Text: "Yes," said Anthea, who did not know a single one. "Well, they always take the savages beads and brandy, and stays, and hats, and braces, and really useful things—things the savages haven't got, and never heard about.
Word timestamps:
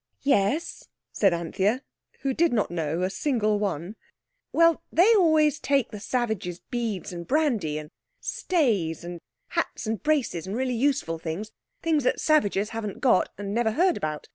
"Yes," 0.23 0.87
said 1.11 1.31
Anthea, 1.31 1.83
who 2.21 2.33
did 2.33 2.51
not 2.51 2.71
know 2.71 3.03
a 3.03 3.09
single 3.11 3.59
one. 3.59 3.95
"Well, 4.51 4.81
they 4.91 5.13
always 5.13 5.59
take 5.59 5.91
the 5.91 5.99
savages 5.99 6.59
beads 6.71 7.13
and 7.13 7.27
brandy, 7.27 7.77
and 7.77 7.91
stays, 8.19 9.03
and 9.03 9.21
hats, 9.49 9.85
and 9.85 10.01
braces, 10.01 10.47
and 10.47 10.55
really 10.55 10.73
useful 10.73 11.19
things—things 11.19 12.03
the 12.03 12.13
savages 12.17 12.69
haven't 12.69 12.99
got, 12.99 13.29
and 13.37 13.53
never 13.53 13.73
heard 13.73 13.95
about. 13.95 14.27